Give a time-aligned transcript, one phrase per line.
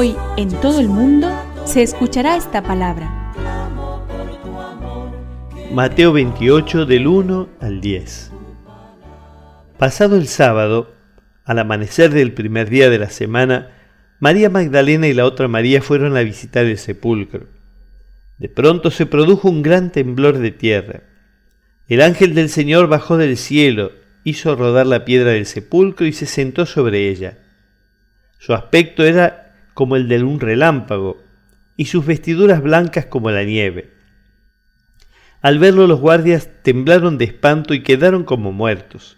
[0.00, 1.28] Hoy en todo el mundo
[1.64, 3.34] se escuchará esta palabra.
[5.72, 8.30] Mateo 28 del 1 al 10.
[9.76, 10.94] Pasado el sábado,
[11.44, 13.72] al amanecer del primer día de la semana,
[14.20, 17.48] María Magdalena y la otra María fueron a visitar el sepulcro.
[18.38, 21.02] De pronto se produjo un gran temblor de tierra.
[21.88, 23.90] El ángel del Señor bajó del cielo,
[24.22, 27.38] hizo rodar la piedra del sepulcro y se sentó sobre ella.
[28.38, 29.47] Su aspecto era
[29.78, 31.22] como el de un relámpago,
[31.76, 33.92] y sus vestiduras blancas como la nieve.
[35.40, 39.16] Al verlo los guardias temblaron de espanto y quedaron como muertos.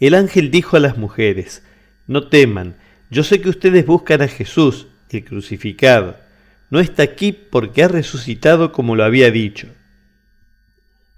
[0.00, 1.62] El ángel dijo a las mujeres,
[2.06, 2.78] No teman,
[3.10, 6.16] yo sé que ustedes buscan a Jesús, el crucificado.
[6.70, 9.68] No está aquí porque ha resucitado como lo había dicho.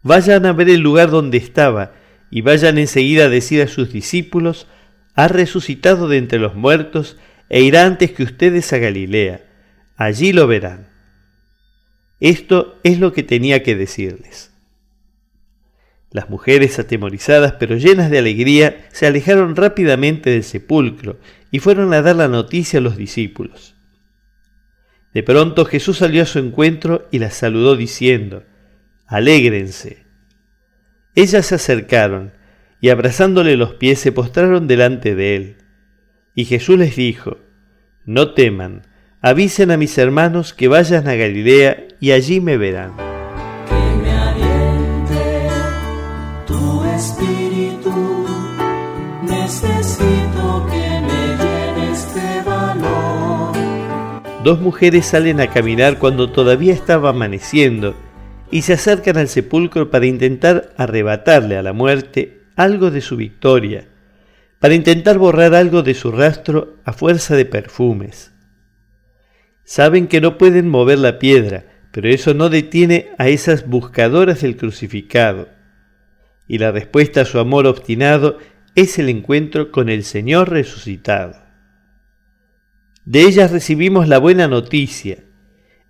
[0.03, 1.93] Vayan a ver el lugar donde estaba
[2.29, 4.67] y vayan enseguida a decir a sus discípulos,
[5.15, 9.43] ha resucitado de entre los muertos e irá antes que ustedes a Galilea.
[9.97, 10.89] Allí lo verán.
[12.21, 14.53] Esto es lo que tenía que decirles.
[16.11, 21.19] Las mujeres, atemorizadas pero llenas de alegría, se alejaron rápidamente del sepulcro
[21.51, 23.75] y fueron a dar la noticia a los discípulos.
[25.13, 28.45] De pronto Jesús salió a su encuentro y las saludó diciendo,
[29.07, 30.05] Alégrense.
[31.15, 32.33] Ellas se acercaron
[32.81, 35.57] y abrazándole los pies se postraron delante de él.
[36.39, 37.39] Y Jesús les dijo,
[38.05, 38.83] No teman,
[39.21, 42.93] avisen a mis hermanos que vayan a Galilea y allí me verán.
[43.67, 45.49] Que me aliente
[46.47, 48.25] tu espíritu.
[49.25, 53.53] Necesito que me llenes de valor.
[54.45, 57.97] Dos mujeres salen a caminar cuando todavía estaba amaneciendo
[58.53, 63.89] y se acercan al sepulcro para intentar arrebatarle a la muerte algo de su victoria,
[64.59, 68.33] para intentar borrar algo de su rastro a fuerza de perfumes.
[69.65, 74.57] Saben que no pueden mover la piedra, pero eso no detiene a esas buscadoras del
[74.57, 75.49] crucificado.
[76.47, 78.39] Y la respuesta a su amor obstinado
[78.75, 81.35] es el encuentro con el Señor resucitado.
[83.05, 85.25] De ellas recibimos la buena noticia.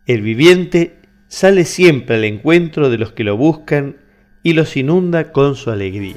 [0.06, 3.98] El viviente sale siempre al encuentro de los que lo buscan
[4.42, 6.16] y los inunda con su alegría.